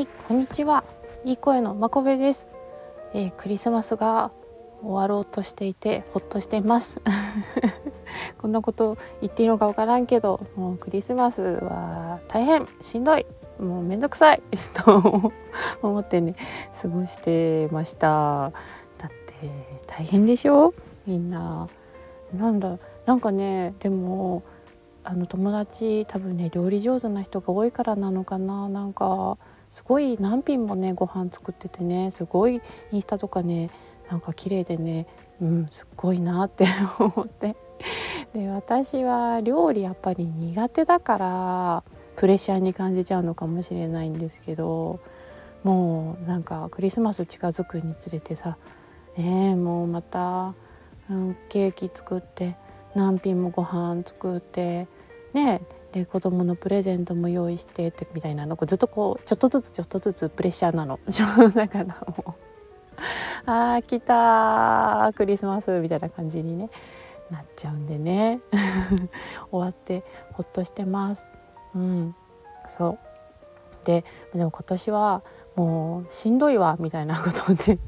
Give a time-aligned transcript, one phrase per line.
[0.00, 0.82] はい、こんにちは。
[1.26, 2.46] いい声のまこべです、
[3.12, 4.30] えー、クリスマスが
[4.80, 7.02] 終わろうとしていてほっとしています。
[8.40, 13.26] こんなこと言っていいのかわからんけど、もうクリスマスは大変しんどい、
[13.58, 15.30] もうめんどくさい と
[15.82, 16.34] 思ってね
[16.80, 18.52] 過ごしてました。
[18.96, 19.50] だって
[19.86, 20.72] 大変でしょ？
[21.06, 21.68] みんな。
[22.34, 24.44] なんだなんかねでも
[25.04, 29.36] あの友達多分ね料理上手な人が多いからなのかななんか
[29.70, 32.60] すごい何品もねご飯作っててねすごい
[32.92, 33.70] インスタとかね
[34.10, 35.06] なんか綺麗でね
[35.40, 36.66] うんすっごいなって
[36.98, 37.56] 思って。
[38.34, 41.82] で私は料理やっぱり苦手だから
[42.16, 45.00] プレッシャーに感じちゃうのかもしれないんですけど
[45.64, 48.58] もうなんかクリスマス近づくにつれてさ
[49.16, 50.54] え、もうまた、
[51.10, 52.56] うん、ケーキ作って
[52.94, 54.86] 何品もご飯作って
[55.32, 58.56] ねえで子供のプレゼントも用意してってみたいなの。
[58.56, 60.98] ずっとこうちょっとずつちょっとずつプレッシャーなの。
[61.54, 62.50] だからもう
[63.46, 66.70] あー来たクリスマスみたいな感じにね。
[67.30, 68.40] なっちゃうんでね。
[69.50, 71.26] 終わってほっとしてます。
[71.74, 72.14] うん。
[72.76, 72.98] そう。
[73.84, 75.22] ででも今年は
[75.56, 77.78] もうしんどいわみたいなことで。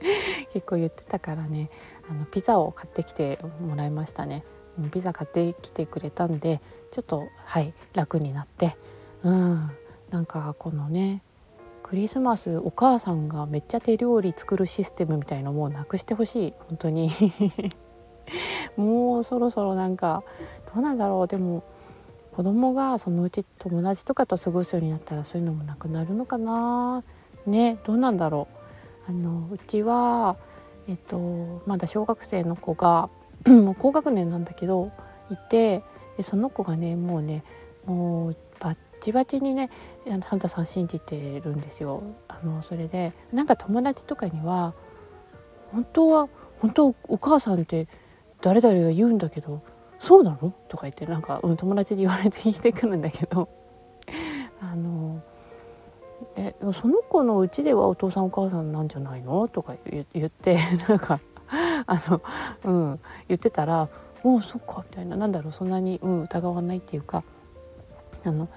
[0.52, 1.70] 結構言ってたからね。
[2.08, 4.44] あのピザを買ってきてもらいましたね。
[4.92, 6.60] ピザ買ってきてくれたんで
[6.90, 8.76] ちょっとはい楽になって。
[9.22, 9.70] うん
[10.10, 11.22] なんかこのね
[11.82, 16.54] クリスマスお母さんがめっちゃ手料理作るシステムみたいのもうなくしてほしい。
[16.68, 17.10] 本当に。
[18.76, 20.24] もうそろそろなんか
[20.74, 21.28] どうなんだろう。
[21.28, 21.62] でも
[22.32, 27.04] 子供がそのうち友達とかと過ごすようになったらそういうのもなくなるのかな。
[27.46, 28.48] ねどうなんだろ
[29.06, 29.10] う。
[29.10, 30.36] あのうちは
[30.88, 33.08] えっとまだ小学生の子が
[33.46, 34.90] もう高学年なんだけど
[35.30, 35.82] いて
[36.16, 37.44] でその子がねもうね
[37.84, 39.70] もうバッチバチにね
[40.22, 42.02] サンタさん信じてるんですよ。
[42.28, 44.74] あのそれでなんか友達とかには
[45.72, 46.28] 本当は
[46.60, 47.88] 本当お母さんって
[48.40, 49.62] 誰々が言うんだけど
[49.98, 50.52] そうなの？
[50.68, 53.48] とか言ってなんか、うん、友達に言われて聞いてくるんだけど。
[54.60, 55.22] あの
[56.34, 59.48] えその子のうちではお父さんお母さんなんじゃないの？
[59.48, 60.58] とか言って
[60.88, 61.20] なんか
[61.88, 62.20] あの、
[62.64, 63.88] うん、言ってたら
[64.24, 67.22] 「おおそっか」みたいななんだろうそんなに、うん、疑わないっていうか
[68.24, 68.48] あのなん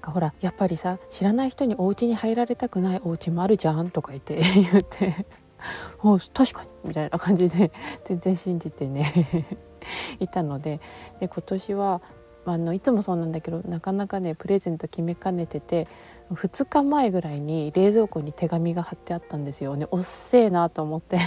[0.00, 4.36] かほらやっぱりさ知らない人にお家に入られたくないお家もあるじゃんとか言って
[4.72, 5.26] 言って
[6.02, 7.70] 「お確かに」みたいな感じで
[8.04, 9.46] 全然信じてね
[10.18, 10.80] いたので
[11.20, 12.00] で今年は
[12.46, 15.88] あのいつもそうなんだけどなかなかねプレゼント決めかねてて
[16.32, 19.86] 2日前ぐらいに冷蔵庫に手紙が貼ってあったんですよね。
[19.90, 21.18] おっせえなと思って。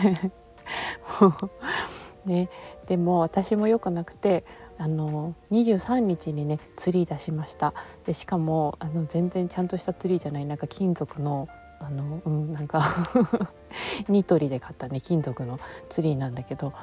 [2.25, 2.49] ね、
[2.87, 4.43] でも私も良くなくて
[4.77, 7.73] あの23日にねツリー出しました。
[8.05, 11.47] でしかもあの全然ちゃんとしたツリーじゃないなんか金属の
[11.79, 12.83] あの、うん、なんか
[14.07, 15.59] ニトリで買ったね金属の
[15.89, 16.73] ツリーなんだけど、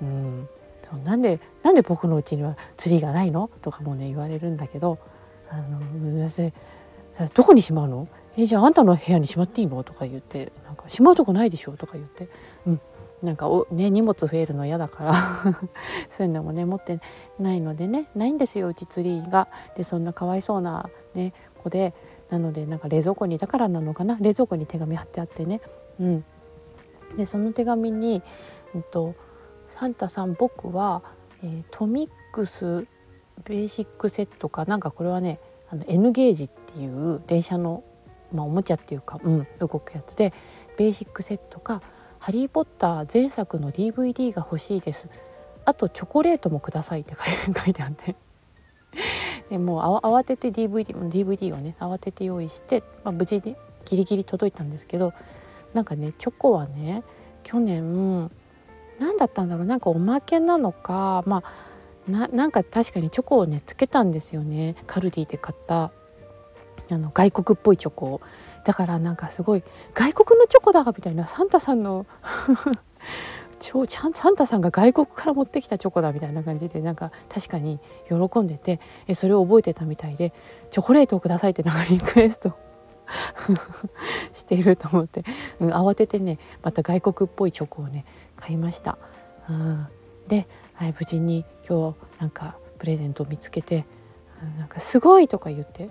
[0.00, 0.48] うん、
[0.88, 3.50] そうなんでなんで僕のうちにはツリーがないの？
[3.62, 4.98] とかもね言われるんだけど
[5.50, 5.80] あの
[7.34, 8.08] どこにしまうの？
[8.36, 9.82] えじゃああんたの部屋にしまっていいの？
[9.84, 11.72] とか言ってなんかしまうとこないでしょ？
[11.72, 12.28] とか言って、
[12.66, 12.80] うん、
[13.22, 15.14] なんかお、ね、荷物増えるの嫌だから。
[16.10, 17.00] そういうのもね持って
[17.38, 18.08] ないのでね。
[18.14, 19.48] ないんですようちツリーが。
[19.76, 21.94] でそんなかわいそうな、ね、子で。
[22.30, 24.16] なのでなんか冷蔵庫にだからなのかな。
[24.20, 25.60] 冷蔵庫に手紙貼ってあってね。
[26.00, 26.24] うん、
[27.16, 28.22] でその手紙に、
[28.74, 29.14] うんと
[29.68, 31.02] 「サンタさん僕は、
[31.42, 32.86] えー、トミックス
[33.44, 34.64] ベーシックセットか。
[34.64, 37.84] なんかこれはねあの N ゲージっていう電車の、
[38.32, 40.32] まあ、おもちゃっていうか、うん、動くやつで
[40.76, 41.82] ベーシックセットか。
[42.22, 45.08] ハリー・ポッター前作の DVD が欲しいです。
[45.64, 48.14] あとチョコレートもくださいって書いて あって。
[49.50, 53.56] でもう慌てて DVD, DVD をね慌てて用意して、まあ、無事に
[53.86, 55.12] ギリギリ届いたんですけど
[55.74, 57.02] なんかねチョコはね
[57.42, 58.30] 去年
[59.00, 61.42] 何だったんだろうなんかおまけなのかま
[62.06, 64.76] あななんか確かにチョコをねつけたんですよね。
[64.86, 65.90] カルディで買った
[66.88, 68.20] あの外国っぽいチョコを。
[68.64, 69.62] だからなんかすごい
[69.94, 72.06] 外国のチョコだみたいなサンタさんの
[73.58, 77.78] 超ちゃんサンタさんが外国から持ってきたチョコだみたいな感じでなんか確かに
[78.08, 80.32] 喜んでてえそれを覚えてたみたいで
[80.70, 82.56] チョコレートをくださいってなんかリクエスト
[84.34, 85.24] していると思って、
[85.60, 88.04] うん、慌ててねまた外国っぽいチョコをね
[88.36, 88.98] 買いました。
[89.48, 89.86] うん、
[90.28, 93.86] で、はい、無事に今日なんかプレゼントを見つけて
[94.42, 95.90] 「うん、なんかすごい!」とか言って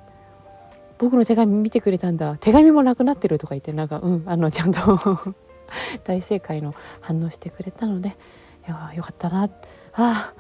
[1.02, 4.80] 僕の手紙見てくれたんだ手紙もなくなってるとか言ってなんかうんあのちゃんと
[6.06, 9.50] 大正解の反応してくれたのでいやよかったなあ
[9.94, 10.34] あ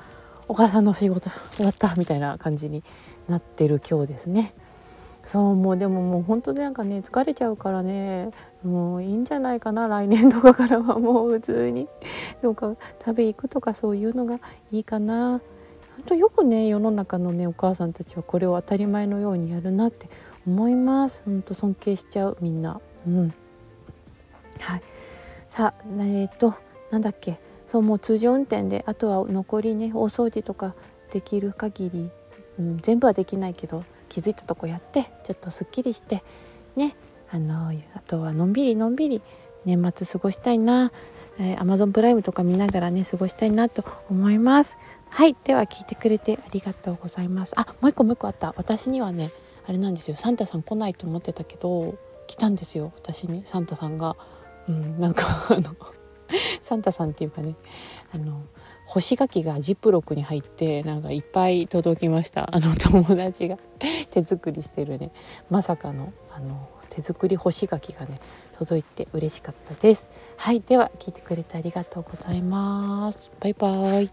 [0.48, 2.84] お母さんの仕事終わったみたいな感じに
[3.28, 4.54] なってる今日ですね。
[5.24, 8.32] そうもうでももう本当なんかね疲れちゃうからね
[8.64, 11.88] もういいんじゃないかな来年とかからはもう普通に
[12.42, 14.40] どうか食べ行くとかそういうのが
[14.72, 15.42] いいかな。
[15.98, 20.10] 本当よくね世の中のねお母さんたちはこれを当たり前のようにやるなって
[20.46, 21.22] 思います。
[21.26, 22.80] 本当尊敬しちゃうみんな。
[23.08, 23.34] うん。
[24.60, 24.82] はい。
[25.50, 26.56] さあえっ、ー、と
[26.92, 30.76] なんだっけそうもう通常運転であとは残りね大掃除とか
[31.12, 32.10] できる限り、
[32.60, 36.24] うん、全部はできないけど気づいたとこやってちょっとすっきりして
[36.76, 36.96] ね
[37.32, 39.22] あのあとはのんびりのんびり
[39.66, 40.92] 年末過ごしたいな、
[41.38, 44.78] えー、Amazon プライムとか見ながらね過ごしたいなと思います
[45.10, 49.32] はいでは聞いてくれてありがとうございますあもう一個もう一個あった私にはね
[49.72, 50.18] あれなんですよ。
[50.18, 51.96] サンタさん来ないと思ってたけど
[52.28, 53.44] 来たんですよ私に。
[53.46, 54.18] サンタさんが。
[54.68, 55.74] うんなんかあの
[56.60, 57.56] サンタさんっていうかね
[58.14, 58.42] あの
[58.86, 62.54] 干し柿がジップロックに入ってなんかいっぱい届きました。
[62.54, 63.58] あの友達が。
[64.10, 65.14] 手作りしてるね。
[65.50, 68.20] まさかのあの手作り干し柿がね
[68.52, 70.10] 届いて嬉しかったです。
[70.36, 73.32] はいでは聞いてくれてありがとうございます。
[73.40, 74.12] バイバイ。